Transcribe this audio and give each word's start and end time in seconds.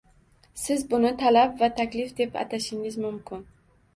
Siz 0.61 0.85
buni 0.93 1.09
talab 1.19 1.51
va 1.59 1.69
taklif 1.81 2.15
deb 2.21 2.39
atashingiz 2.45 2.99
mumkin 3.07 3.45